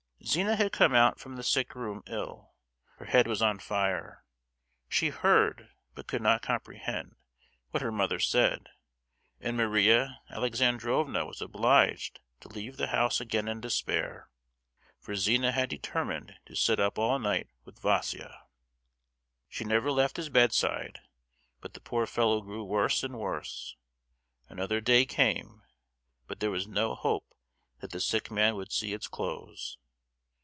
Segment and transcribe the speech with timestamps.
[0.23, 2.53] Zina had come out from the sick room ill:
[2.97, 7.15] her head was on fire,—she heard, but could not comprehend,
[7.71, 8.69] what her mother said;
[9.41, 9.91] and Marie
[10.29, 14.29] Alexandrovna was obliged to leave the house again in despair,
[14.99, 18.41] for Zina had determined to sit up all night with Vaísia.
[19.49, 20.99] She never left his bedside,
[21.61, 23.75] but the poor fellow grew worse and worse.
[24.47, 25.63] Another day came,
[26.27, 27.33] but there was no hope
[27.79, 29.77] that the sick man would see its close.